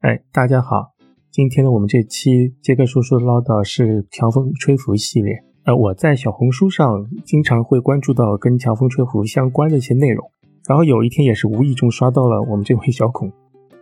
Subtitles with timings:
[0.00, 0.92] 哎，大家好，
[1.32, 5.42] 今天呢，我们这期杰克叔叔唠叨是强风吹拂系列。
[5.64, 10.30] 呃，我在小红书上经常会关注到跟强风吹拂相关的一些内容，
[10.68, 13.32] 然后有一天也是无意中刷到了我们这位小孔，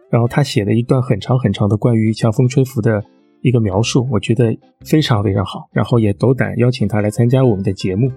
[0.09, 3.05] 然后他写了一段很长很长的关于强风吹拂的
[3.42, 8.10] 一个描述，我觉得非常非常好，然后也斗胆邀请他来参加我们的节目，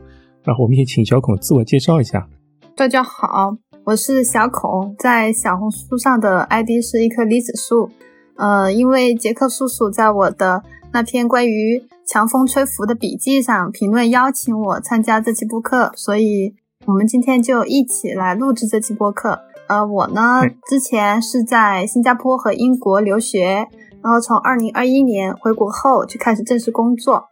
[0.45, 2.29] 然后我们也请小孔自我介绍一下。
[2.77, 3.57] 大家好。
[3.89, 7.89] 我是小孔，在小红书上的 ID 是一棵梨子树。
[8.37, 10.61] 呃，因为杰克叔叔在我的
[10.93, 16.53] 那篇关于强风吹拂的笔记上评论邀请我参加这期播客，所以
[16.85, 19.39] 我们今天就一起来录制这期播客。
[19.67, 23.67] 呃，我呢之前是在新加坡和英国留学，
[24.03, 27.23] 然后从二零二一年回国后就开始正式工作。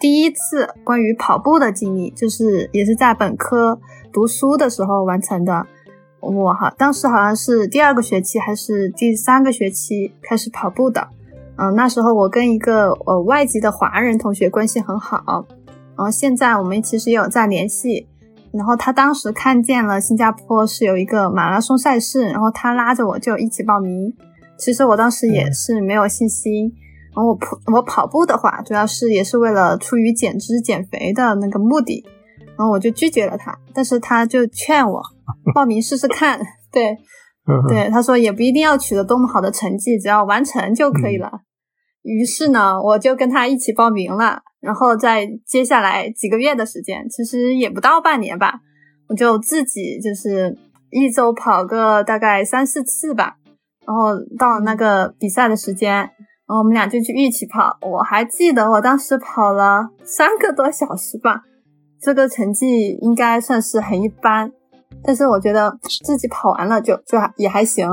[0.00, 3.78] 第一次关于跑步的经历，就是也是在本科
[4.12, 5.64] 读书的时候完成的。
[6.22, 11.08] 我哈，当时好像是第二个学期还是第三个学期开始跑步的，
[11.56, 15.44] 嗯，那时候我跟一个呃外籍的华人同学关系很好，
[15.96, 18.06] 然后现在我们其实也有在联系，
[18.52, 24.14] 然后他当时看见了新加坡是有一个马拉松赛事，然后他拉着我就一起报名。
[24.56, 26.72] 其实我当时也是没有信心，
[27.16, 32.04] 然后我跑我跑步的话，主要是也是为了出于减脂减肥的那个目的。
[32.54, 35.02] 然后我就拒绝了他，但是他就劝我
[35.54, 36.40] 报名试试看。
[36.72, 36.96] 对，
[37.68, 41.30] 对，他说也不一定要取得多么好的成绩，只要完成就可以了。
[42.02, 44.40] 于是呢，我就跟他一起报名了。
[44.60, 48.60] 然后在接下来几个月的时间，其实也不到半年吧，
[49.08, 50.56] 我就自己就是
[50.90, 53.36] 一周跑个大概三四次吧。
[53.84, 56.10] 然后到了那个比赛的时间，然
[56.46, 57.76] 后我们俩就去一起跑。
[57.80, 61.42] 我还记得我当时跑了三个多小时吧。
[62.00, 64.52] 这个成绩应该算是很一般，
[65.02, 67.88] 但是我觉得自己跑完了就就也还行。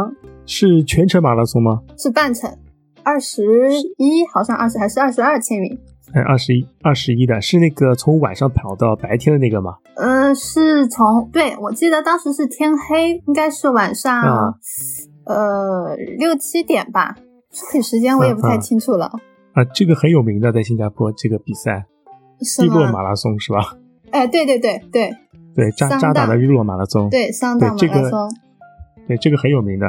[0.46, 1.82] 是全程马拉松吗？
[1.98, 2.50] 是半程，
[3.04, 3.44] 二十
[3.98, 5.80] 一，好像二十还是二十二千米？
[6.12, 9.76] 哎，二十一，二十一的是那个从晚上跑到白天的那个吗？
[9.96, 14.56] 嗯，是从对，我记得当时是天黑，应该是晚上，
[15.26, 17.16] 呃六七点吧，
[17.52, 19.12] 具体时间我也不太清楚了。
[19.54, 21.86] 啊，这个很有名的，在新加坡这个比赛，
[22.60, 23.78] 日落马拉松是吧？
[24.10, 25.16] 哎，对对对对
[25.60, 28.30] 对，扎扎达的日落马拉松，对桑达马拉松，
[29.08, 29.86] 对这个很有名的。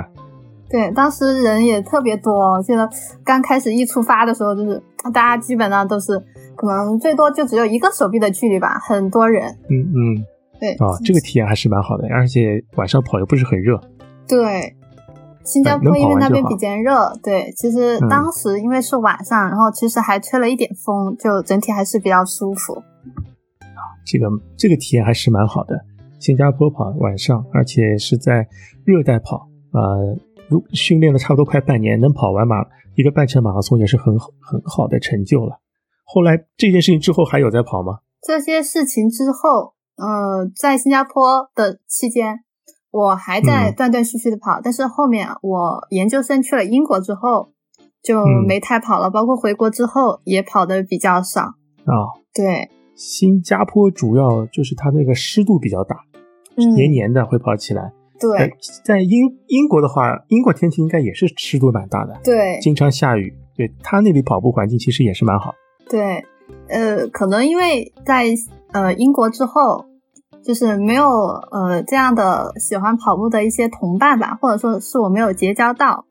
[0.68, 2.88] 对，当时人也特别多，我记得
[3.24, 4.80] 刚开始一出发的时候，就是
[5.12, 6.16] 大家基本上都是
[6.56, 9.50] 可能最多就只有一个手臂的距离吧，很多人。
[9.68, 10.24] 嗯嗯，
[10.60, 13.80] 对啊，这个体验还是蛮好的，而且晚上跑又不是很热。
[14.28, 14.76] 对，
[15.42, 22.80] 新加坡因为那边比较热，对，其实当时因为是晚上，然后其实还吹了一点风，就整体还是比较舒服。
[24.04, 25.84] 这个这个体验还是蛮好的，
[26.18, 28.48] 新加坡跑晚上，而且是在
[28.84, 30.16] 热带跑，呃，
[30.48, 32.64] 如训练了差不多快半年，能跑完马
[32.96, 35.60] 一个半程马拉松也是很很好的成就了。
[36.04, 38.00] 后来这件事情之后还有在跑吗？
[38.20, 42.40] 这些事情之后，呃，在新加坡的期间，
[42.90, 47.52] 我还在断断续续的跑，但是后面我研究生去了英国之后，
[48.02, 52.10] 就没太跑了，包括回国之后也跑的比较少啊。
[52.34, 52.68] 对。
[53.00, 55.96] 新加坡主要就是它那个湿度比较大，
[56.54, 57.90] 黏黏的会跑起来。
[58.20, 58.52] 对，
[58.84, 63.32] 在英英国的话，英国天气应该也是湿度蛮大的，对，经常下雨。
[63.56, 65.54] 对，它那里跑步环境其实也是蛮好。
[65.88, 66.22] 对，
[66.68, 68.26] 呃，可能因为在
[68.72, 69.86] 呃英国之后，
[70.44, 71.08] 就是没有
[71.50, 76.04] 呃这样的喜欢跑步的一些同伴吧，或者说是我没有结交到，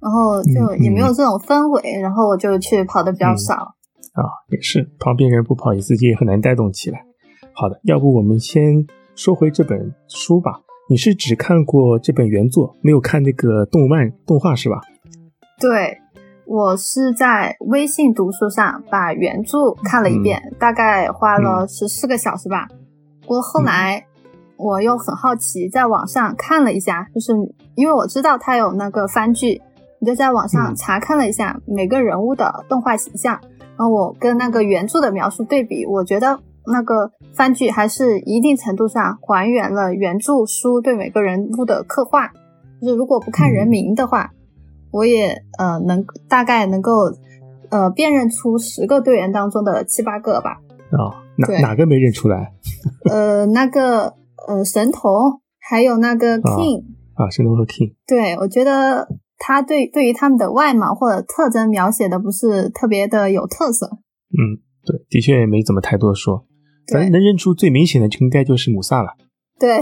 [0.00, 3.74] 然后就也没有这种氛围，然后我就去跑的比较少。
[4.16, 7.04] 啊，也是，旁边人不跑，你自己也很难带动起来。
[7.52, 10.60] 好的，要不我们先说回这本书吧。
[10.88, 14.80] 你是只看过这本原作，没有看那个动漫动画是吧？
[15.60, 15.98] 对，
[16.46, 22.68] 我是在微信读书上把原著看了一遍，大概花了十四个小时吧。
[23.20, 24.06] 不过后来
[24.56, 27.32] 我又很好奇，在网上看了一下，就是
[27.74, 29.60] 因为我知道它有那个番剧，
[30.00, 33.38] 我就在网上查看了一下每个人物的动画形象。
[33.38, 42.28] 然后我跟那个原著的描述对比，我觉得那个番剧还是一定程度上还原了原著书对每个人物的刻画。
[42.80, 44.30] 就是如果不看人名的话，
[44.90, 47.10] 我也呃能大概能够
[47.70, 50.58] 呃辨认出十个队员当中的七八个吧。
[50.92, 52.52] 啊，哪哪个没认出来？
[53.10, 54.14] 呃，那个
[54.46, 56.84] 呃神童，还有那个 King
[57.14, 57.94] 啊，神童和 King。
[58.06, 59.08] 对，我觉得。
[59.38, 63.86] 他对对于他们的外貌或者特征描写的不是特别的有特色。
[64.30, 66.46] 嗯，对，的确也没怎么太多说。
[66.92, 69.14] 反正能认出最明显的就应该就是姆萨了。
[69.58, 69.80] 对，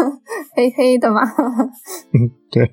[0.54, 1.22] 黑黑的嘛。
[2.14, 2.64] 嗯，对，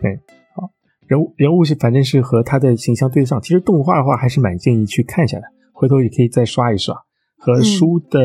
[0.00, 0.20] 对，
[0.54, 0.70] 好。
[1.06, 3.40] 人物人物是反正是和他的形象对得上。
[3.40, 6.94] 其实动画的话还是蛮建议去看一下的，回头也可以再刷一刷。
[7.36, 8.20] 和书的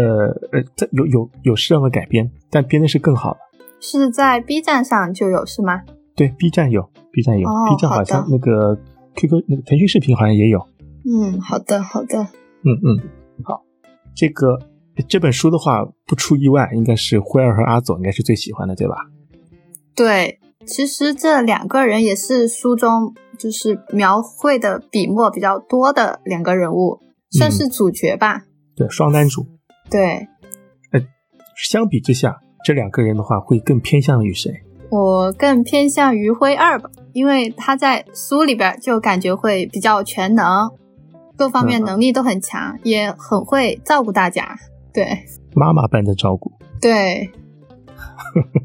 [0.52, 3.40] 呃，有有有适当的改编，但编的是更好的。
[3.82, 5.82] 是在 B 站上就有是吗？
[6.20, 6.82] 对，B 站有
[7.14, 8.78] ，B 站有，B 站好像那个
[9.16, 10.60] QQ 那个腾讯视频好像也有。
[11.06, 12.20] 嗯，好的好的。
[12.20, 13.00] 嗯嗯，
[13.46, 13.64] 好，
[14.14, 14.60] 这个
[15.08, 18.96] 这本书的话，不出意外，应该是辉儿和阿佐应该是最喜欢的，对吧？
[19.96, 27.00] 对，其实这两个人也是书中就是描绘的笔墨比较多的两个人物，
[27.32, 28.44] 算是主角吧。
[28.76, 29.48] 对，双男主。
[29.90, 30.28] 对，
[30.92, 31.00] 呃，
[31.56, 34.52] 相比之下，这两个人的话会更偏向于谁？
[34.90, 40.72] 我更偏向于灰二吧，因为他在书里边就感觉会比较全能，
[41.38, 44.58] 各方面能力都很强，也很会照顾大家。
[44.94, 45.26] 对，
[45.56, 46.52] 妈妈般的照顾。
[46.82, 47.30] 对，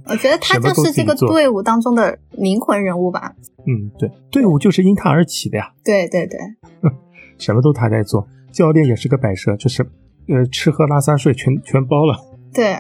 [0.07, 3.35] 我觉得他就是这个队伍当中的灵魂人物吧。
[3.67, 5.73] 嗯，对，队伍就是因他而起的呀。
[5.85, 6.39] 对对对，
[7.39, 9.87] 什么都他在做，教练也是个摆设，就是。
[10.27, 12.17] 呃，吃喝拉撒睡全全包了。
[12.51, 12.79] 对，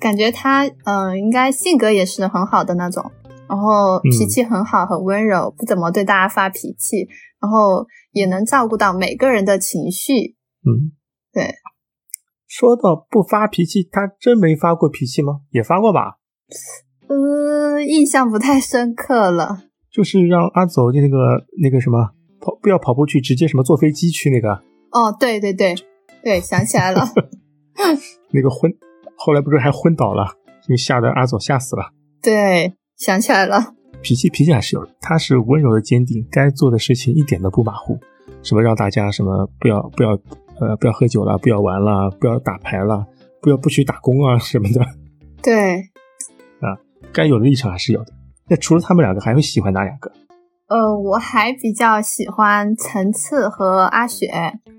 [0.00, 3.10] 感觉他嗯，应该性格也是很好的那种，
[3.48, 7.06] 然后脾气很好，很温柔，不怎么对大家发脾气，
[7.40, 10.36] 然后也能照顾到每个人的情绪。
[10.66, 10.92] 嗯，
[11.32, 11.54] 对。
[12.48, 15.42] 说到不发脾气，他真没发过脾气吗？
[15.50, 16.16] 也发过吧？
[17.08, 19.64] 呃，印象不太深刻了。
[19.92, 21.16] 就是让阿走那个
[21.62, 22.10] 那个什么
[22.40, 24.62] 跑，不要跑步去，直接什么坐飞机去那个。
[24.90, 25.74] 哦，对对对。
[26.22, 27.08] 对，想起来了，
[28.30, 28.70] 那个昏，
[29.22, 30.26] 后来不是还昏倒了，
[30.66, 31.92] 就吓得阿佐吓死了。
[32.22, 37.98] 对，想起来了，脾气脾气还是有的，他是温柔的坚定，该做的事情一点都不马虎，
[38.42, 40.18] 什么让大家什么不要不要
[40.58, 43.06] 呃不要喝酒了，不要玩了，不要打牌了，
[43.42, 44.80] 不要不许打工啊什么的。
[45.42, 45.80] 对，
[46.60, 46.80] 啊，
[47.12, 48.12] 该有的立场还是有的。
[48.48, 50.10] 那除了他们两个，还会喜欢哪两个？
[50.70, 54.30] 呃，我还比较喜欢陈次和阿雪。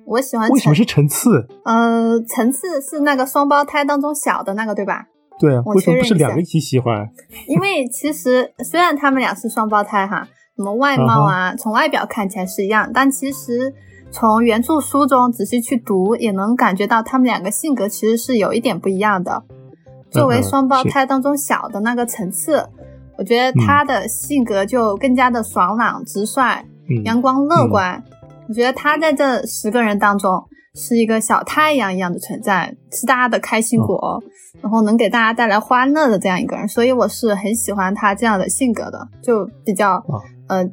[0.05, 1.45] 我喜欢为什么是陈次？
[1.65, 5.05] 呃，陈次是那个双胞胎当中小的那个，对吧？
[5.37, 7.09] 对啊，为什么不是两个一起喜欢？
[7.45, 13.73] 因为其实虽然他们俩是双胞胎哈，什么外貌啊，从外表看起来是一样，但其实
[14.11, 19.43] 从原著书中仔细去读，也能感觉到他们两个性格其实是有一点不一样的。
[20.09, 22.69] 作为双胞胎当中小的那个陈次。
[23.17, 26.65] 我觉得他的性格就更加的爽朗、直率、
[27.03, 28.03] 阳光、乐观。
[28.49, 30.43] 我觉得他在这十个人当中
[30.73, 34.21] 是一个小太阳一样的存在，是大家的开心果，
[34.61, 36.67] 然后能给大家带来欢乐的这样一个人。
[36.67, 40.03] 所以我是很喜欢他这样的性格的，就比较
[40.47, 40.65] 呃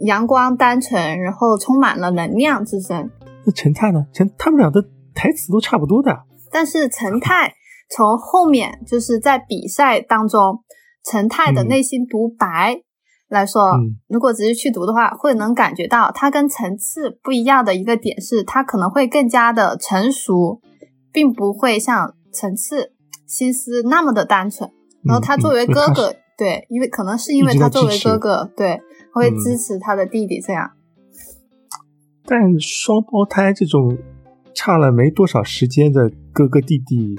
[0.00, 3.10] 阳光、单纯，然后充满了能量之身。
[3.44, 4.06] 那陈太呢？
[4.12, 4.82] 陈他们俩的
[5.14, 6.16] 台词都差不多的，
[6.52, 7.52] 但是陈太
[7.90, 10.62] 从后面就是在比赛当中。
[11.04, 12.82] 陈太的内心独白
[13.28, 13.78] 来说，
[14.08, 20.60] 如果直接去读的话，会能感觉到他跟陈次不一样的一个点是，他可能会更加的成熟，
[21.12, 22.92] 并不会像陈次
[23.26, 24.70] 心思那么的单纯。
[25.04, 28.80] 然后他作为哥哥，对，因为可能是因为他作为哥哥，对，
[29.12, 30.70] 会支持他的弟弟这样。
[32.24, 33.98] 但双胞胎这种
[34.54, 37.18] 差了没多少时间的哥哥弟弟，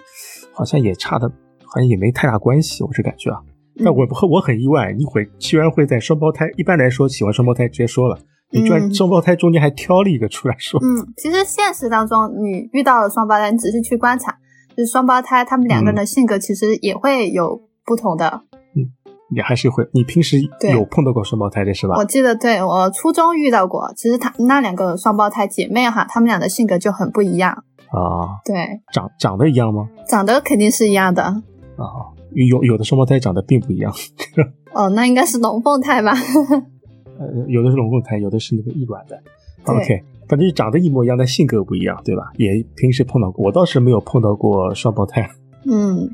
[0.54, 1.28] 好像也差的，
[1.66, 3.42] 好像也没太大关系，我是感觉啊。
[3.84, 6.50] 但我不，我很意外，你会居然会在双胞胎。
[6.58, 8.18] 一般来说，喜欢双胞胎直接说了，
[8.52, 10.80] 你居然双胞胎中间还挑了一个出来说。
[10.84, 14.38] 嗯，其实现实当中，你遇到了双胞胎，你仔细去观察，
[14.76, 18.44] 就是双胞胎他们两个人的性格其实也会有不同的。
[18.76, 18.94] 嗯，
[19.34, 20.38] 你还是会，你平时
[20.72, 21.96] 有碰到过双胞胎的是吧？
[21.98, 23.92] 我记得，对我初中遇到过。
[23.98, 27.52] 其实他那两个双胞胎姐妹哈，他们俩的性格就很不一样
[27.90, 28.38] 啊。
[28.46, 29.88] 对，长长得一样吗？
[30.08, 32.14] 长得肯定是一样的啊。
[32.36, 33.94] 有有的双胞胎长得并不一样，
[34.74, 36.14] 哦，那应该是龙凤胎吧？
[37.20, 39.22] 呃，有的是龙凤胎，有的是那个异卵的。
[39.66, 42.32] OK，反正长得一模一样，但性格不一样，对吧？
[42.38, 45.30] 也平时碰到过，我倒是没有碰到过双胞胎。
[45.66, 46.10] 嗯，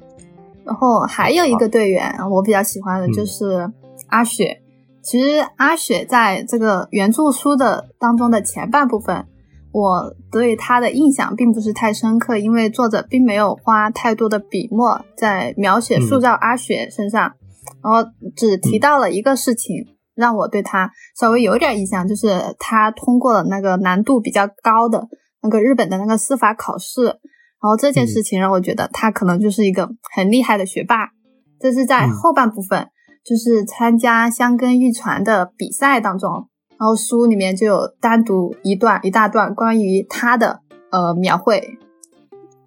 [0.65, 3.71] 然后还有一个队员，我比较喜欢的就是
[4.07, 4.61] 阿雪。
[5.01, 9.25] 其实阿雪在这个原著书的当中的前半部分。
[9.71, 17.33] 我对他的印象并不是太深刻，因为作者并没有花太多的笔墨在描写塑造阿雪身上，
[17.83, 19.85] 然后只提到了一个事情，
[20.15, 25.07] 让我对他稍微有点印象，就是他通过了那个难度比较高的
[25.43, 31.09] 那个日本的那个司法考试，然后这件事情让我觉得他可能就是一个很厉害的学霸。
[31.59, 32.87] 这是在后半部分，
[33.23, 36.47] 就是参加香根玉传的比赛当中。
[36.79, 41.77] 然后书里面就有单独一段一大段关于他的呃描绘，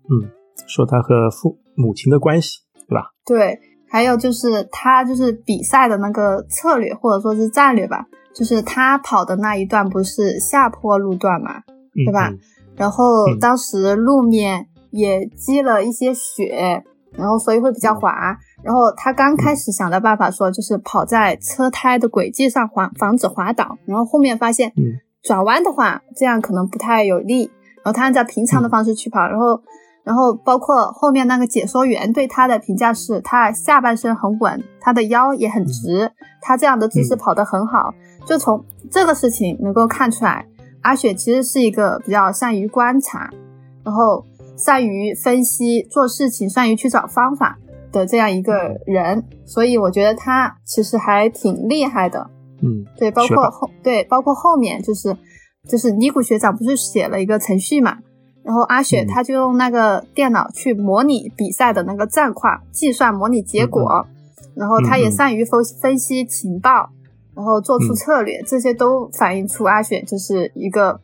[0.04, 0.28] 嗯，
[0.66, 3.11] 说他和父母亲的关系，对吧？
[3.25, 11.62] 对，还有就是他就是比赛的那个策略或者说是战略吧，就是他跑的那一段不是下坡路段嘛，
[12.04, 12.31] 对吧？
[12.76, 18.37] 然后当时路面也积了一些雪，然后所以会比较滑。
[18.62, 23.76] 然后他刚开始想的办法说就是跑在车胎的轨迹上，防防止滑倒。
[23.87, 24.73] 然后后面发现
[25.23, 27.50] 转弯的话这样可能不太有利，
[27.83, 29.61] 然后他按照平常的方式去跑，然后。
[30.04, 37.95] 然后包括后面那个解说员对他的评价是，他下半身很稳，他的腰也很直，他这样的姿势跑得很好。
[38.26, 40.45] 就从这个事情能够看出来，
[40.81, 43.31] 阿雪其实是一个比较善于观察，
[43.85, 44.26] 然后
[44.57, 47.57] 善于分析做事情，善于去找方法
[47.92, 49.22] 的这样一个人。
[49.44, 52.30] 所以我觉得他其实还挺厉害的。
[52.62, 55.16] 嗯，对，包括后对，包括后面就是
[55.68, 57.99] 就是尼古学长不是写了一个程序嘛？
[58.44, 64.04] 然后阿雪他就用那个电脑去模拟比赛的那个战况，计算模拟结果，
[64.56, 66.90] 然后他也善于分分析情报，
[67.37, 71.00] 然后做出策略，这些都反映出阿雪就是一个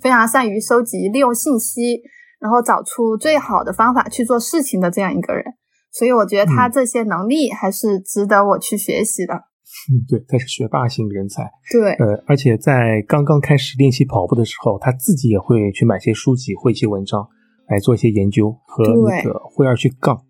[0.00, 2.02] 非常善于收集、利用信息，
[2.38, 5.44] 然后找出最好的方法去做事情的这样一个人。
[5.92, 9.34] 所以我觉得他这些能力还是值得我去学习的。
[9.34, 11.50] 嗯，对，他是学霸型人才。
[11.70, 17.26] 对，呃，而且在刚刚开始练习跑步的时候，他自己也会去买些书籍、绘一些文章，
[17.68, 20.22] 来做一些研究，和那个慧儿去杠，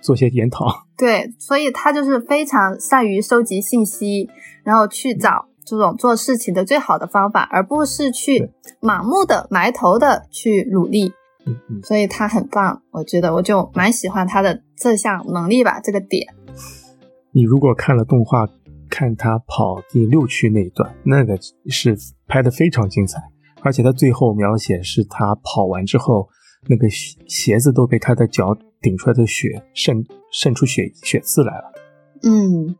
[0.00, 0.66] 做些研讨。
[0.96, 4.28] 对，所以他就是非常善于收集信息，
[4.64, 8.50] 然后去找这种做事情的最好的方法，而不是去
[8.80, 11.12] 盲目的埋头的去努力。
[11.82, 16.26] 所以他很棒，我觉得我就蛮喜欢他的这项能力吧，这个点。
[17.32, 18.46] 你如果看了动画。
[18.90, 21.94] 看他跑第六区那一段，那个是
[22.26, 23.20] 拍的非常精彩，
[23.60, 26.26] 而且他最后描写是他跑完之后，
[26.68, 30.02] 那个鞋子都被他的脚顶出来的血渗
[30.32, 31.70] 渗出血血渍来了。
[32.22, 32.74] 嗯，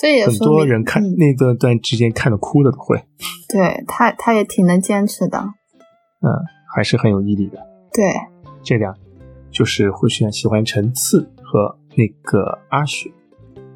[0.00, 3.02] 这也很多人看那段段之间看的哭了都会。
[3.48, 5.40] 对他，他也挺能坚持的。
[5.40, 6.30] 嗯，
[6.72, 7.58] 还是很有毅力的。
[7.94, 8.12] 对，
[8.62, 8.96] 这两
[9.50, 13.10] 就是会选喜欢陈次和那个阿雪。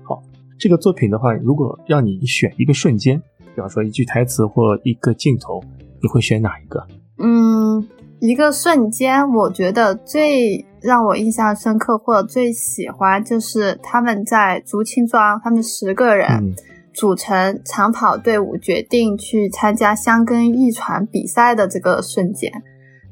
[0.02, 0.23] 好
[0.58, 3.20] 这个作品的话，如果让你选一个瞬间，
[3.54, 5.62] 比方说一句台词或一个镜头，
[6.00, 6.87] 你会选哪一个？
[7.18, 7.87] 嗯，
[8.20, 16.54] 一个瞬间，我觉得最让我印象深刻或者最喜欢，就是他们在竹青庄，他们十个人
[16.94, 22.50] 组成长跑队伍，决定去参加香根一传比赛的这个瞬间。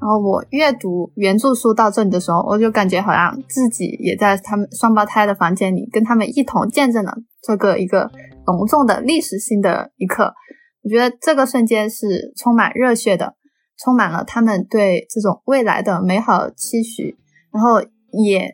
[0.04, 8.10] 然后我阅读原著书到这里的时候，我就感觉好像自己也在他们双胞胎的房间里，跟他们一同见证了这个一个
[8.44, 10.34] 隆重的历史性的一刻。
[10.82, 13.34] 我觉得这个瞬间是充满热血的，
[13.82, 17.16] 充满了他们对这种未来的美好期许，
[17.50, 17.80] 然后
[18.12, 18.52] 也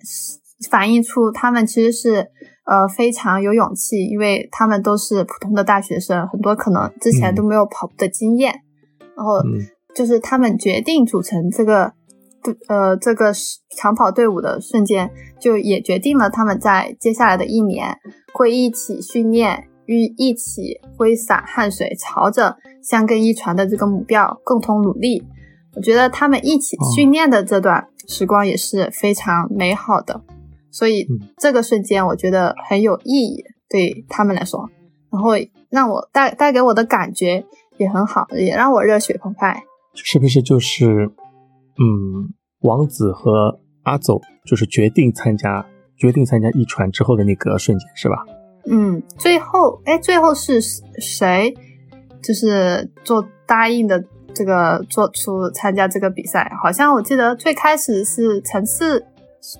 [0.71, 2.31] 反映出他们其实是
[2.65, 8.55] 呃非常有勇气，因为他们都是普通的大学生，很多可能之前都没有跑步的经验，
[9.17, 9.43] 然后。
[9.95, 11.93] 就是他们决定组成这个，
[12.69, 13.33] 呃，这个
[13.77, 17.99] 长跑队伍的瞬间，就也决定了他们在接下来的一年
[18.33, 25.23] 会一起训练，与一起挥洒汗水，朝着相跟一传的这个目标共同努力。
[25.77, 30.21] 我觉得他们一起训练的这段时光也是非常美好的，
[30.71, 31.07] 所以
[31.37, 34.69] 这个瞬间我觉得很有意义对他们来说，
[35.13, 35.33] 然后
[35.69, 37.45] 让我带带给我的感觉
[37.77, 39.63] 也很好，也让我热血澎湃。
[39.95, 41.11] 是不是就是，
[41.79, 45.67] 嗯，王子和阿走就是决定参加，
[45.97, 48.17] 决定参加一传之后的那个瞬间，是吧？
[48.71, 51.55] 嗯，最后，哎，最后是谁，
[52.23, 54.05] 就是做答应的
[54.35, 56.53] 这个做出参加这个比赛？
[56.63, 59.05] 好像我记得最开始是陈次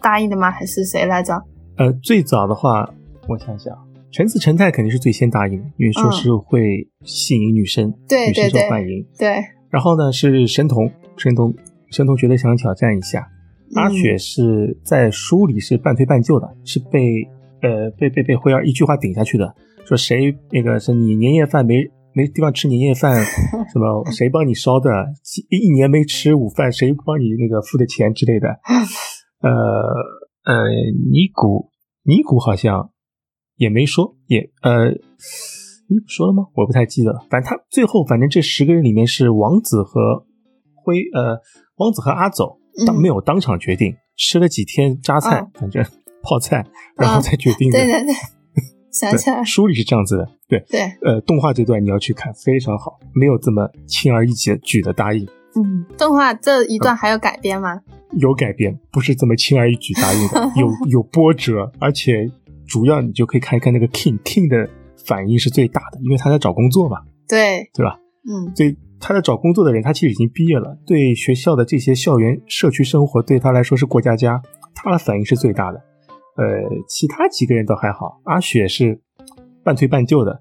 [0.03, 0.51] 答应的吗？
[0.51, 1.43] 还是谁来着？
[1.77, 2.89] 呃，最早的话，
[3.27, 3.75] 我想想，
[4.13, 9.43] 陈次陈太肯定是最先答应的，因为说是会吸引女生，对女生受欢迎，对。
[9.71, 11.55] 然后呢，是神童，神童，
[11.91, 13.29] 神童觉得想挑战一下。
[13.77, 17.23] 阿雪是在书里是半推半就的，是被
[17.63, 19.55] 呃被被被辉儿一句话顶下去的，
[19.87, 23.25] 说谁那个是你年夜饭没没地方吃年夜饭，
[23.73, 24.91] 什么谁帮你烧的，
[25.51, 28.49] 一年没吃午饭，谁帮你那个付的钱之类的。
[29.41, 29.51] 呃
[30.43, 30.69] 呃，
[31.13, 31.71] 尼古
[32.03, 32.91] 尼古好像
[33.55, 34.99] 也没说，也呃。
[35.91, 36.45] 你说了吗？
[36.55, 37.19] 我不太记得了。
[37.29, 40.25] 反正他最后，反正这十个人里面是王子和
[40.77, 41.37] 辉，呃，
[41.79, 45.85] 王子和阿走当没有当场决定，吃了几天榨菜，反正
[46.23, 46.65] 泡菜，
[46.97, 47.79] 然后才决定的。
[47.79, 48.15] 对对对，
[48.93, 50.29] 想起来，书里是这样子的。
[50.49, 55.27] 对对，呃，动画这段你要去看，非常好，没有这么轻而易举的答应。
[55.57, 57.81] 嗯，动画这一段还有改编吗？
[58.19, 62.31] 有改编，不是这么轻而易举答应的， 有有波折，而且。
[62.69, 64.71] 主要你就可以看一看那个 King，King 的
[65.11, 67.99] 反应是最大的，因为他在找工作嘛，对对吧？
[68.31, 74.41] 嗯，所以他在找工作的人，他其实已经毕业了，对学校的这些校园社区生活对他来说是过家家，
[74.73, 75.79] 他的反应是最大的。
[76.37, 76.47] 呃，
[76.87, 79.01] 其他几个人倒还好，阿雪是
[79.65, 80.41] 半推半就的。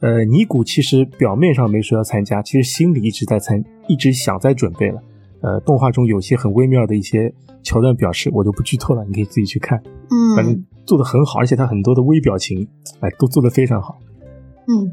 [0.00, 5.00] 呃，尼古其实表面上没说要参加，其实心里一直在参，一直想在准备了。
[5.40, 9.80] 呃，动画中有些很微妙的一些桥段表示，我就不剧透了，你可以自己去看。
[10.10, 12.68] 嗯，反正做的很好，而且他很多的微表情，
[13.00, 13.98] 哎，都做的非常好。
[14.66, 14.92] 嗯，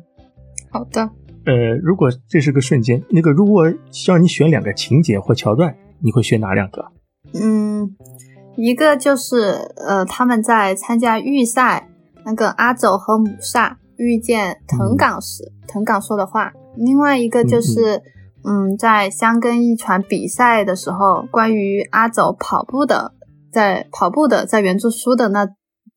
[0.72, 1.02] 好的。
[1.46, 3.66] 呃，如果这是个瞬间，那个如果
[4.08, 6.86] 让你选两个情节或桥段，你会选哪两个？
[7.34, 7.96] 嗯，
[8.58, 11.90] 一个就是呃，他们在参加预赛，
[12.26, 13.78] 那个阿走和母萨。
[14.02, 16.54] 遇见藤冈时，藤冈说的话。
[16.78, 18.02] 另外一个就是，
[18.46, 23.12] 嗯，在香根一传比赛的时候，关于阿走跑步的，
[23.52, 25.46] 在跑步的在原著书的那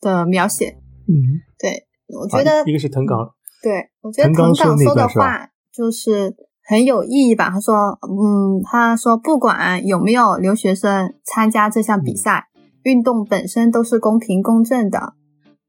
[0.03, 0.77] 的描写。
[1.09, 1.17] 嗯，
[1.59, 3.31] 对，我觉得一个是藤冈，
[3.63, 6.37] 对我觉得藤冈说的话就是
[6.69, 7.49] 很有意义吧。
[7.49, 12.49] 他说，嗯，他说不管有没有留学生参加这项比赛，
[12.83, 15.15] 运动本身都是公平公正的。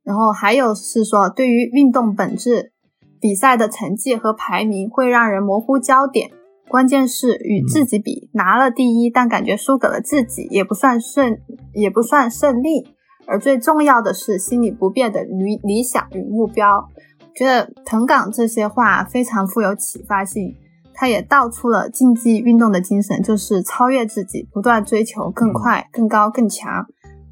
[0.03, 2.73] 然后还有是说，对于运动本质，
[3.21, 6.29] 比赛的成绩和排名会让人模糊焦点。
[6.67, 11.37] 关键是与自己比，拿了第一，但感觉输给了自己，也不算胜，
[11.73, 12.87] 也不算胜利。
[13.25, 16.89] 而最重要的是，心理不变的理理想与目标。
[17.36, 20.56] 觉得藤冈这些话非常富有启发性，
[20.94, 26.86] 他也道出了竞技运动的精神，就是超越自己，不断追求更快、更高、更强。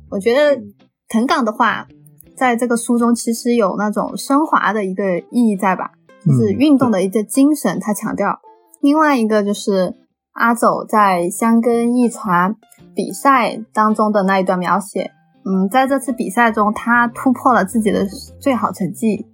[0.10, 0.62] 我觉得
[1.08, 1.88] 藤冈的话。
[2.34, 5.92] 在这个书中，其实有那种升华的一个意义在吧，
[6.26, 8.40] 就是运动的一个精神，他强调。
[8.80, 9.94] 另外一个就是
[10.32, 12.56] 阿走在香根一传
[12.96, 15.12] 比赛当中的那一段描写，
[15.46, 18.06] 嗯，在这次比赛中，他突破了自己的
[18.40, 19.26] 最好成绩，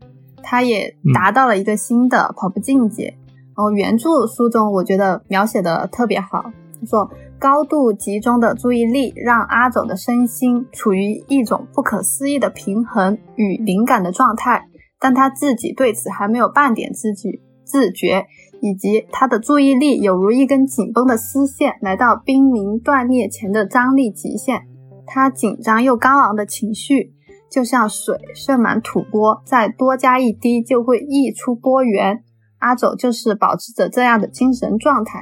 [0.43, 3.15] 他也达到了一个新的跑步境界。
[3.55, 6.43] 然后原著书中，我觉得描写的特别好，
[6.79, 7.09] 他说。
[7.39, 14.65] 高度集中的注意力让阿走的身心处于一种不可思议的平衡与灵感的状态，
[14.99, 18.25] 但他自己对此还没有半点自觉，自觉，
[18.59, 24.63] 以及他的注意力有如一根紧绷的丝线，来到濒临断裂前的张力极限。
[25.07, 27.13] 他紧张又高昂的情绪，
[27.49, 32.23] 就像水盛满土钵，再多加一滴就会溢出波源。
[32.59, 35.19] 阿走就是保持着这样的精神状态，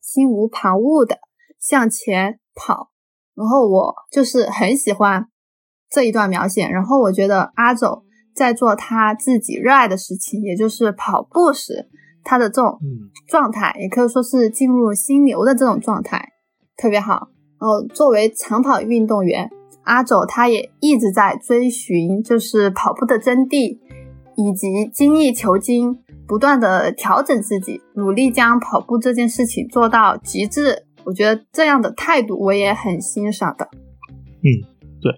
[0.00, 1.18] 心无旁骛的。
[1.58, 2.90] 向前跑，
[3.34, 5.26] 然后我就是很喜欢
[5.90, 6.68] 这一段描写。
[6.68, 11.88] 然后我觉得阿走在做他自己热爱的事情，也就是跑步时，
[12.22, 12.78] 他的这种
[13.26, 16.34] 状态，也可以说是进入心流的这种状态，
[16.76, 17.30] 特别好。
[17.58, 19.50] 然后作为长跑运动员，
[19.82, 23.78] 阿走他也一直在追寻，就是跑步的真谛，
[24.36, 30.84] 以及精益求精，不断的调整自己，努力将跑步这件事情做到极致。
[31.04, 33.68] 我觉得这样的态度我也很欣赏的。
[34.42, 34.46] 嗯，
[35.00, 35.12] 对，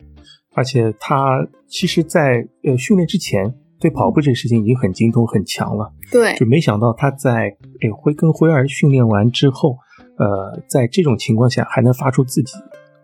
[0.55, 5.91] 而且他其实，在呃训练之前，对跑步这个事情已经很精通、很强了。
[6.13, 9.79] 对，就没想到他在呃辉跟辉儿训练完之后，
[10.19, 12.55] 呃，在这种情况下还能发出自己，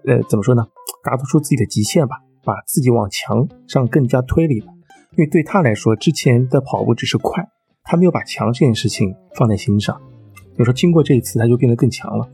[0.06, 0.66] 呃，怎么说呢？
[1.02, 4.66] 达到出自己的极限吧，把自己往强上更加推理了。
[5.16, 7.46] 因为对他来说，之前的跑步只是快，
[7.84, 10.00] 他没有把强这件事情放在心上。
[10.58, 12.28] 就说经过这一次，他就变得更强了。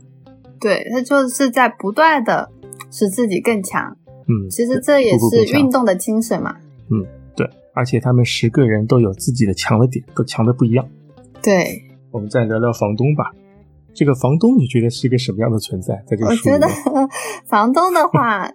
[0.59, 2.49] 对他就是在不断的
[2.91, 6.55] 使自己更强，嗯，其实这也是运动的精神嘛，
[6.89, 10.87] 嗯，对，而且他们十个人都有自己的强的点，都强的不一样。
[11.41, 13.31] 对，我们再聊聊房东吧。
[13.93, 15.95] 这个房东你觉得是一个什么样的存在？
[16.07, 16.67] 在这个书我觉得
[17.47, 18.49] 房东的话，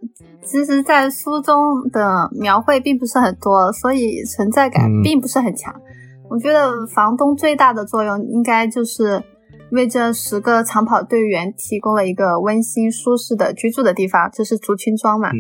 [0.44, 5.74] 其实，在书中的描绘并不是很多，所以存在感并不是很强。
[6.28, 9.22] 我觉得房东最大的作用应该就是。
[9.72, 15.30] 为这十个长跑队员提供了一个温馨舒适的居住的地方，这是竹青庄嘛？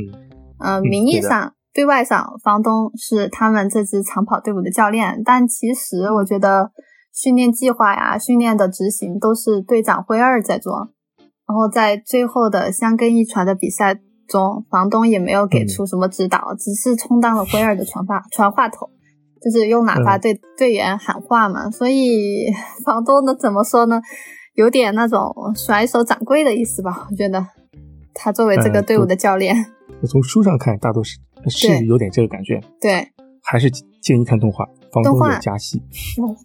[0.58, 6.72] 嗯，名义上、对外上，房东是他们这支长跑队伍的教练，但其实我觉得
[7.16, 10.90] 训练计划呀、训练的执行都是队长辉二在做。
[11.48, 13.98] 然后在最后的香根一传的比赛
[14.28, 18.90] 中，房东也没有给出什么指导，只是充当了辉二的传话传话筒。
[19.40, 22.46] 就是用喇叭对队员喊话嘛，所以
[22.84, 24.02] 房东呢怎么说呢？
[24.54, 27.06] 有点那种甩手掌柜的意思吧？
[27.10, 27.46] 我觉得
[28.12, 29.54] 他作为这个队伍的教练，
[30.08, 32.60] 从书上看大多是是有点这个感觉。
[32.80, 33.08] 对，
[33.42, 33.70] 还是
[34.02, 34.66] 建议看动画。
[35.02, 35.82] 房东有加戏，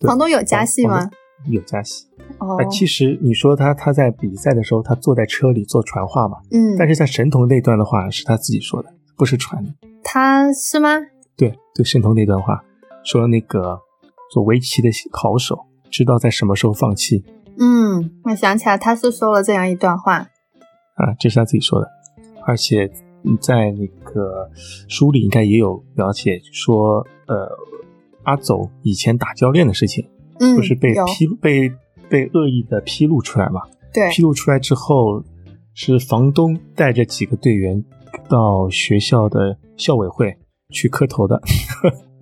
[0.01, 1.09] 房东有加戏吗？
[1.47, 2.05] 有加戏。
[2.37, 6.37] 哦，其实你说他他在比赛的时候他坐在车里做传话嘛？
[6.51, 9.73] 嗯，但是在神童那段的话是他自己说的，不是传的。
[10.03, 10.99] 他是吗？
[11.35, 12.63] 对对，神童那段话
[13.03, 13.79] 说那个
[14.31, 17.23] 做围棋的好手知道在什么时候放弃。
[17.57, 20.17] 嗯，我想起来他是说了这样一段话
[20.95, 21.87] 啊，这是他自己说的，
[22.45, 22.91] 而且
[23.39, 24.49] 在那个
[24.87, 27.49] 书里应该也有描写说，呃，
[28.23, 30.07] 阿走以前打教练的事情，
[30.39, 31.69] 嗯，就是被披被
[32.09, 33.61] 被恶意的披露出来嘛。
[33.93, 35.23] 对，披露出来之后，
[35.73, 37.83] 是房东带着几个队员
[38.29, 40.37] 到学校的校委会
[40.69, 41.35] 去磕头的。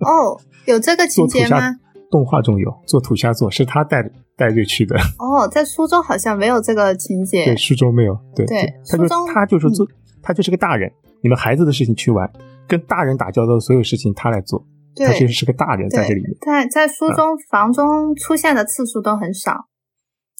[0.00, 1.76] 哦，有这个情节吗？
[2.10, 4.02] 动画中有，做土下座是他带
[4.36, 4.96] 带队去的。
[5.18, 7.44] 哦，在书中好像没有这个情节。
[7.44, 8.18] 对，书中没有。
[8.34, 9.86] 对对，他就他就是做，
[10.20, 10.90] 他就是个大人，
[11.22, 12.28] 你们孩子的事情去玩，
[12.66, 14.60] 跟大人打交道的所有事情他来做。
[14.94, 16.30] 对，他其实是个大人在这里面。
[16.40, 19.68] 在在书中，房中出现的次数都很少。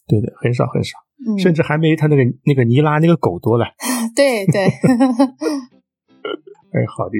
[0.06, 0.98] 对的，很少很少。
[1.26, 3.66] 嗯，甚至还没他那个那个尼拉那个狗多了。
[4.16, 4.66] 对对。
[6.72, 7.16] 哎，好的。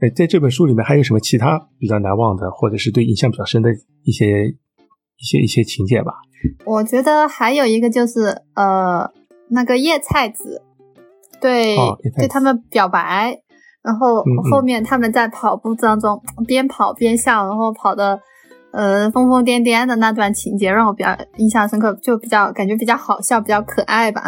[0.00, 3.70] 哎，在这本书里面还有什么其他比较难忘的，或者是对印象比较深的
[4.02, 6.12] 一些一些一些情节吧？
[6.64, 9.10] 我觉得还有一个就是呃，
[9.48, 10.62] 那个叶菜子
[11.40, 11.76] 对
[12.16, 13.40] 对他们表白，
[13.86, 18.20] 然后后面他们在跑步当中边跑边笑，然后跑的
[18.72, 24.24] 呃疯疯癫癫的那段情节让我比较印象深刻，就比较感觉比较好笑，比较可爱吧。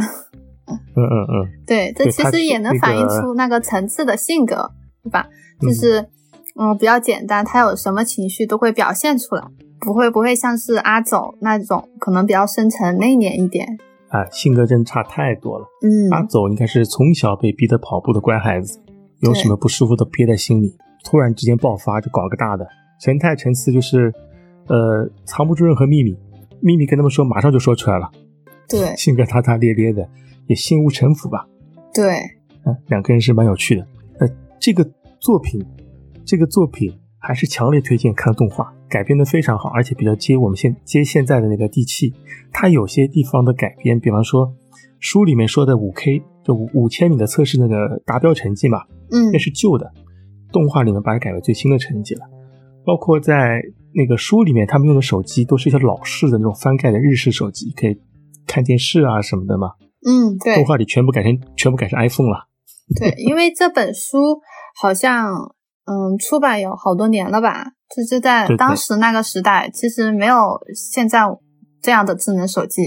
[0.68, 4.70] 嗯嗯嗯， 对，这其实也能反映出那个层次的性格，
[5.02, 5.26] 对吧？
[5.60, 6.06] 就是，
[6.60, 9.42] 嗯，比较简单，他有什么情绪都会表现出来，
[9.80, 13.66] 不会不会像是阿走那种可能比较深沉内敛一点。
[14.08, 15.66] 啊，性格真差太多了。
[15.82, 18.78] 嗯，阿走应该是从小被逼着跑步的乖孩子，
[19.20, 22.66] 有什么不舒服都憋在心里，突然之间爆发就搞个大的。
[23.00, 24.12] 陈太陈思就是，
[24.66, 26.16] 呃，藏不住任何秘密，
[26.60, 28.10] 秘密跟他们说马上就说出来了。
[28.68, 30.08] 对， 性格大大咧咧的，
[30.46, 31.46] 也心无城府吧。
[31.94, 32.18] 对，
[32.64, 33.86] 嗯，两个人是蛮有趣的。
[34.20, 34.28] 呃，
[34.60, 34.88] 这个。
[35.20, 35.60] 作品，
[36.24, 42.14] 这个作品还是强烈推荐看动画，改编的非常好，而且比较接我们现接现在的那个地气。
[42.52, 44.54] 它有些地方的改编，比方说
[45.00, 48.78] 书里面说的五 K 就五五千米的测试那个达标成绩嘛，
[49.12, 49.92] 嗯，那是旧的，
[50.50, 52.22] 动画里面把它改为最新的成绩了。
[52.84, 53.60] 包括在
[53.94, 58.00] 那个书里面，他们用的手机都是一些老式的那种翻盖的日式手机，可以
[58.46, 59.72] 看电视啊什么的嘛。
[60.06, 62.48] 嗯，对，动画里全部改成全部改成 iPhone 了。
[62.98, 64.40] 对，因为这本书。
[64.80, 65.34] 好像，
[65.86, 67.64] 嗯，出版有好多年了吧？
[67.96, 70.36] 就是在当时那个时代，其实没有
[70.72, 71.24] 现在
[71.82, 72.80] 这样的智能手机。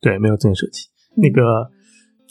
[0.00, 0.84] 对，没有智能手机。
[1.16, 1.68] 那个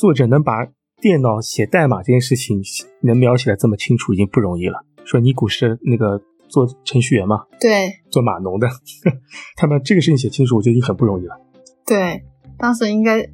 [0.02, 0.66] 作者能把
[1.00, 2.60] 电脑写代码这件事情
[3.02, 4.84] 能描写的这么清楚，已经不容易了。
[5.06, 7.44] 说尼古是那个做程序员嘛？
[7.60, 8.68] 对，做码农的，
[9.56, 11.40] 他把这个事情写清楚，我觉得已经很不容易了。
[11.86, 12.24] 对，
[12.58, 13.30] 当时应该，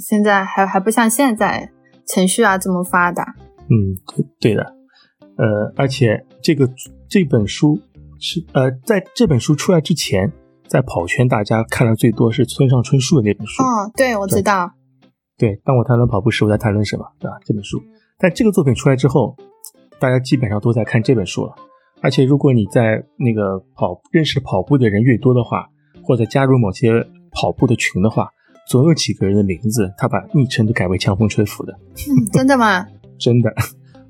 [0.00, 1.72] 现在还还不像现在
[2.06, 3.34] 程序啊这么发达。
[3.68, 3.98] 嗯，
[4.38, 4.62] 对的。
[5.36, 6.70] 呃，而且这个
[7.08, 7.80] 这本书
[8.20, 10.32] 是呃，在这本书出来之前，
[10.68, 13.60] 在跑圈大家看的最多是村上春树的那本书。
[13.64, 14.70] 哦，对，我知道。
[15.38, 17.04] 对，当我谈论跑步时，我在谈论什么？
[17.18, 17.36] 对吧？
[17.44, 17.82] 这本书。
[18.18, 19.36] 但这个作品出来之后，
[19.98, 21.54] 大家基本上都在看这本书了。
[22.02, 25.66] 而且，如果你在那个跑认识跑步的人越多的话，
[26.02, 26.92] 或者加入某些
[27.32, 28.28] 跑步的群的话，
[28.68, 31.72] 总有几个人的名字，他把昵称都改为“强风吹拂”的。
[31.74, 32.86] 嗯，真的吗？
[33.18, 33.52] 真的。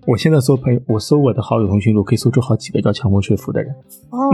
[0.07, 3.75] 我现在搜朋友，我搜我的好友通讯录，可以搜出好几个叫强风吹拂的人。
[4.11, 4.29] 哦，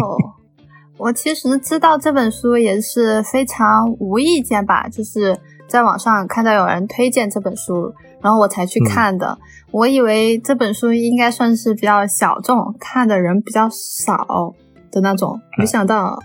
[0.99, 5.35] 我其实知道这本书也是非常无意间吧，就是
[5.73, 9.39] 在网上看到有人推荐这本书，然后我才去看的。
[9.71, 14.55] 我以为这本书应该算是比较小众，看的人比较少
[14.91, 16.23] 的那种，没想到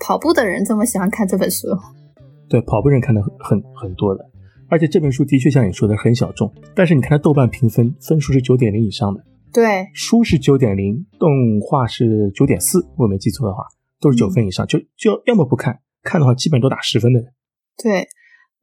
[0.00, 1.68] 跑步的人这么喜欢看这本书。
[2.48, 4.24] 对，跑步人看的很很多的。
[4.70, 11.28] 而且这本书的确像你说的很小众，但是你看它豆瓣评分分数是九点零以上的，对，书是九点零，动
[11.60, 13.62] 画是九点四，我没记错的话，
[14.00, 17.28] 都是九分以上，就就要么不看，看的话基本都打十分的人。
[17.76, 18.08] 对，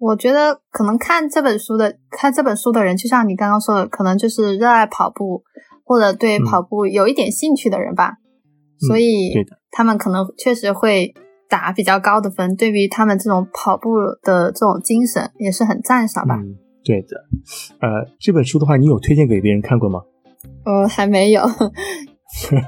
[0.03, 5.43] 我觉得可能看这本书的看这本书的人，就像你刚刚说的，可能就是热爱跑步
[5.85, 8.17] 或者对跑步有一点兴趣的人吧，
[8.87, 9.33] 所以
[9.71, 11.13] 他们可能确实会。
[11.49, 16.35] 打比较高的分，对于他们这种跑步的这种精神也是很赞赏吧。
[16.41, 17.09] 嗯，对的。
[17.79, 20.01] 呃，这本书的话，你有推荐给别人看过吗？
[20.65, 21.43] 呃，还没有。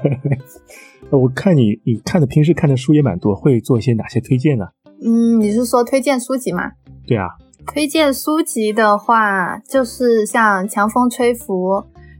[1.10, 4.66] 我看你，你看的平时看的书也蛮多，会做一些哪些推荐呢？
[5.04, 6.70] 嗯，你是说推荐书籍吗？
[7.06, 7.28] 对啊。
[7.66, 11.70] 推荐书籍的话，就是像《强风吹拂》。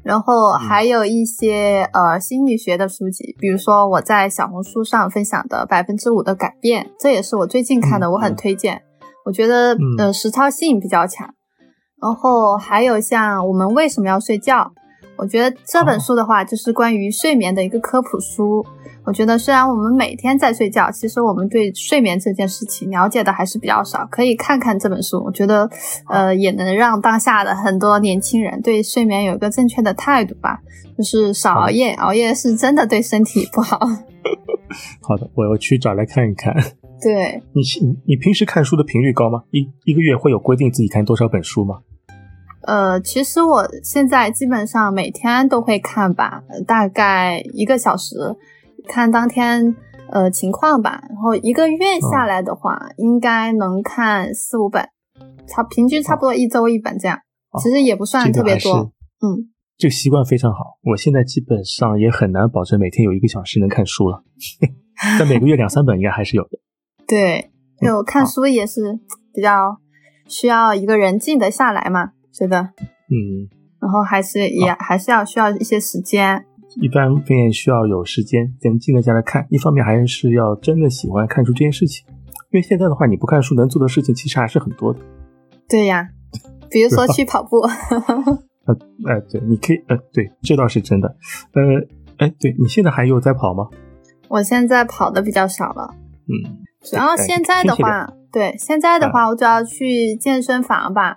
[0.02, 8.82] 然后还有一些呃心理学的书籍，比如说我在小红书上分享的百分之五的改变，这也是我最近看的，我很推荐。
[9.24, 11.28] 我觉得呃实操性比较强。
[12.00, 14.70] 然后还有像我们为什么要睡觉？
[15.16, 18.64] 我觉得这本书的话，就是关于睡眠的一个科普书。
[19.06, 24.04] 我觉得虽然我们每天在睡觉，其实我们对睡眠这件事情了解的还是比较少。
[24.10, 25.70] 可以看看这本书，我觉得，
[26.08, 30.58] 呃，也能让当下的很多年轻人对睡眠有一个正确的态度吧。
[30.98, 33.78] 就是少熬夜，熬夜是真的对身体不好。
[35.02, 36.52] 好的，我要去找来看一看。
[37.00, 39.42] 对你，你你平时看书的频率高吗？
[39.52, 41.76] 一一个月会有规定自己看多少本书吗？
[42.66, 48.16] 呃，其实我现在基本上每天都会看吧，大概一个小时。
[48.88, 49.74] 看当天
[50.10, 54.88] 呃情况吧，然后一个月下来的话，应该能看四五本，
[55.46, 57.18] 差平均差不多一周一本这样，
[57.62, 58.92] 其实也不算特别多。
[59.20, 64.22] 嗯，这个习惯非常好，我现在基本上也很难保证每天有一个小时能看书了，
[65.18, 66.58] 但每个月两三本应该还是有的。
[67.06, 68.98] 对，就看书也是
[69.32, 69.78] 比较
[70.26, 73.48] 需要一个人静得下来嘛，觉得，嗯，
[73.80, 76.44] 然后还是也还是要需要一些时间。
[76.80, 79.46] 一般面需要有时间，先静得下来看。
[79.50, 82.04] 一方面还是要真的喜欢看书这件事情，
[82.50, 85.00] 因为现在的话，你不看书能做的事情其实还是很多的。
[85.68, 86.08] 对呀，
[86.70, 87.60] 比如说去跑步。
[88.66, 88.74] 呃，
[89.06, 91.16] 哎，对，你可以，呃，对，这倒是真的。
[91.52, 91.62] 呃，
[92.18, 93.68] 哎，对你现在还有在跑吗？
[94.28, 95.94] 我现在跑的比较少了。
[96.28, 101.16] 嗯，主要现在的话，对，现在的话，我主要去健身房吧。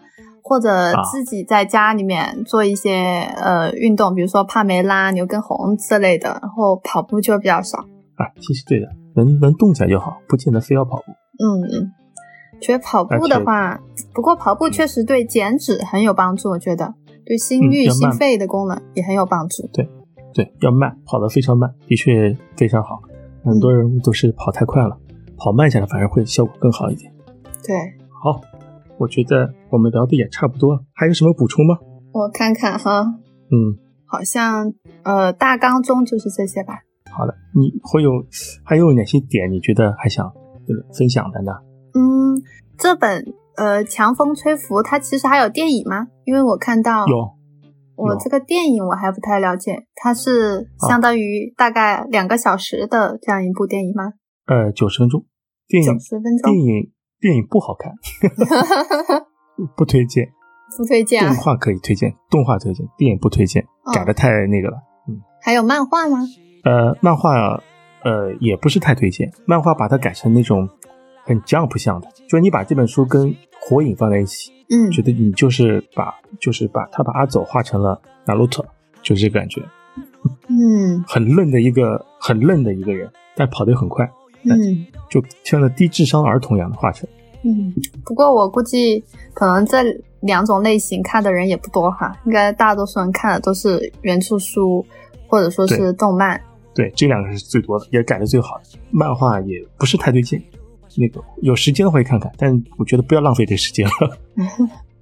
[0.49, 0.69] 或者
[1.11, 7.77] 自己在家里面做一些呃运动，比如说帕梅拉、牛根红之类的，然后跑步就比较少
[8.15, 8.25] 啊。
[8.39, 11.03] 其实对的，能能动起来就好，不见得非要跑步。
[11.37, 11.91] 嗯嗯，
[12.59, 13.79] 觉得跑步的话，
[14.11, 19.69] 不过跑步确实对减脂很有帮助，我觉得对心率、心肺的功能也很有帮助。
[19.71, 19.87] 对
[20.33, 22.99] 对，要慢，跑得非常慢，的确非常好。
[23.45, 24.97] 很多人都是跑太快了，
[25.37, 27.13] 跑慢下来反而会效果更好一点。
[27.63, 27.75] 对，
[28.23, 28.41] 好。
[28.99, 31.77] 我觉得我们聊的也差不多，还有什么补充吗？
[32.11, 33.01] 我看看哈，
[33.49, 36.81] 嗯，好像呃大纲中就是这些吧。
[37.09, 38.11] 好的，你会有
[38.63, 40.29] 还有哪些点你觉得还想
[40.97, 41.53] 分享的呢？
[41.93, 42.35] 嗯，
[42.77, 43.23] 这本
[43.55, 46.07] 呃强风吹拂它其实还有电影吗？
[46.25, 47.15] 因为我看到有，
[47.95, 54.11] 我这个电影我还不太了解，它是相当于大概两个小时的这样一部电影吗？
[54.45, 55.25] 呃，九十分钟，
[55.69, 56.91] 电影九十分钟，电影。
[57.19, 57.93] 电影不好看，
[59.75, 60.31] 不推荐，
[60.77, 61.25] 不推荐。
[61.25, 64.77] 动画可以推荐，动画推荐，电影不推荐，改的太那个了。
[65.07, 66.19] 嗯，还有漫画吗？
[66.63, 67.61] 呃，漫画
[68.03, 70.69] 呃也不是太推荐，漫画把它改成那种
[71.23, 78.65] 很 Jump 像的，就是你把这本书跟火影放在一起，嗯，觉得你就是把就是把他把阿走画成了纳鲁特，
[79.01, 79.61] 就是这个感觉。
[80.47, 84.09] 嗯，很嫩的一个很嫩的一个人，但跑得很快。
[84.43, 87.07] 嗯，就像个低智商儿童一样的画质。
[87.43, 87.73] 嗯，
[88.03, 89.83] 不过我估计可能这
[90.19, 94.85] 两种类型看的人也不多哈，应该大多数人看的都是原著书
[95.27, 96.39] 或者说是动漫。
[96.75, 98.63] 对，这两个是最多的，也改的最好的。
[98.91, 100.41] 漫画也不是太对劲，
[100.97, 104.17] 那个有时间的话看看，但我觉得不要浪费这时间了。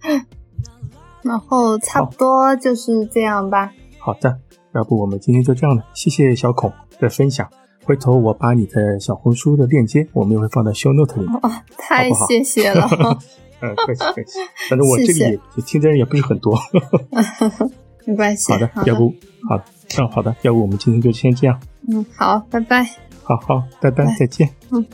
[1.24, 3.74] 然后差不多就是这样吧。
[4.00, 4.40] 好的，
[4.74, 7.48] 要不我们今天就这样了，谢谢小孔的分享。
[7.88, 11.26] 回头我把你的小红书的链接，我们也会放在 show note 里。
[11.42, 12.86] 哦，太谢谢了。
[13.62, 14.40] 嗯，客气客气。
[14.70, 15.20] 反正我这里
[15.56, 16.60] 也听的人也不是很多。
[18.06, 18.52] 没关系。
[18.52, 19.14] 好的，要不
[19.48, 19.58] 好，
[19.98, 21.58] 嗯，好的，要不我们今天就先这样。
[21.88, 22.84] 嗯，好，拜拜。
[23.24, 24.50] 好好，拜拜，再见。
[24.72, 24.86] 嗯。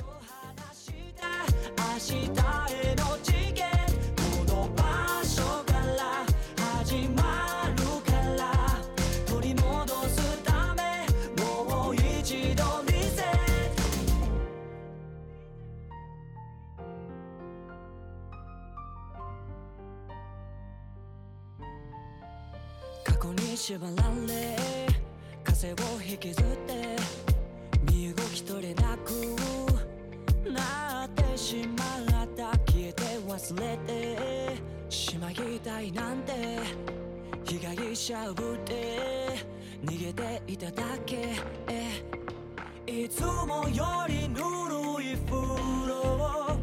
[23.66, 23.88] 縛ら
[24.28, 24.58] れ
[25.42, 26.98] 風を引きずって
[27.90, 29.12] 身動き取れなく
[30.52, 32.52] なってしまった。
[32.70, 36.34] 消えて忘れてしまいたいなんて
[37.46, 39.30] 被害者ぶって
[39.86, 41.30] 逃げていただけ。
[42.86, 44.42] いつもよりぬる
[45.14, 45.38] い風
[45.88, 46.60] 呂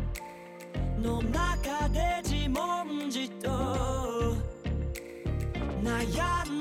[0.98, 3.48] の中で自問自答。
[5.82, 6.59] 悩ん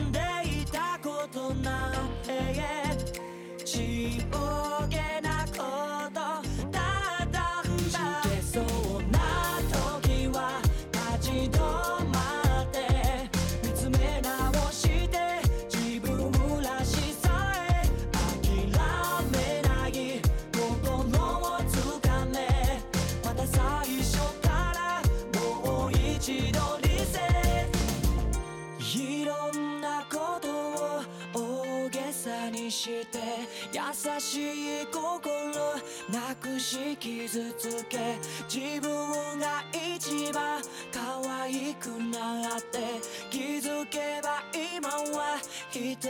[36.70, 38.92] し傷つけ自分
[39.40, 40.62] が一番
[40.94, 43.02] 可愛くなって
[43.32, 45.40] 気づけば今は
[45.72, 46.08] 一人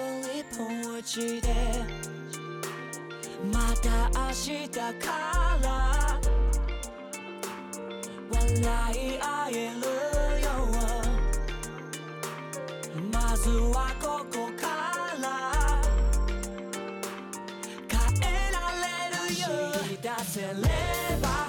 [0.57, 1.47] ぼっちで。
[3.53, 4.67] また明日
[4.99, 5.07] か
[5.63, 6.19] ら
[8.29, 8.43] 笑
[8.91, 9.87] い合える
[10.43, 10.47] よ
[13.13, 14.58] まずはここから
[20.01, 21.48] vida se eleva.